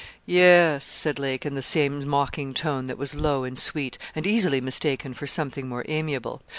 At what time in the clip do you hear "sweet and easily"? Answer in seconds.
3.55-4.59